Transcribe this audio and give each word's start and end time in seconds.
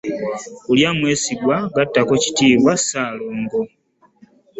Ku 0.63 0.71
lya 0.77 0.91
Mwesigwa 0.97 1.55
gattako 1.75 2.11
ekitiibwa 2.19 2.73
Ssaalongo. 2.79 3.61